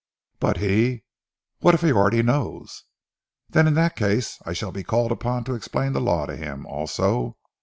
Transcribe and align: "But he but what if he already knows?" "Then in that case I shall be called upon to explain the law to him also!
"But 0.39 0.57
he 0.57 1.03
but 1.59 1.63
what 1.63 1.73
if 1.75 1.81
he 1.81 1.91
already 1.93 2.23
knows?" 2.23 2.85
"Then 3.47 3.67
in 3.67 3.75
that 3.75 3.95
case 3.95 4.39
I 4.43 4.51
shall 4.51 4.71
be 4.71 4.81
called 4.83 5.11
upon 5.11 5.43
to 5.43 5.53
explain 5.53 5.93
the 5.93 6.01
law 6.01 6.25
to 6.25 6.35
him 6.35 6.65
also! 6.65 7.37